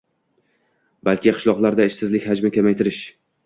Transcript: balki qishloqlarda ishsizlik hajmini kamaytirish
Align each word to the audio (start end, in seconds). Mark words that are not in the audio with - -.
balki 1.11 1.35
qishloqlarda 1.37 1.87
ishsizlik 1.93 2.29
hajmini 2.33 2.59
kamaytirish 2.61 3.07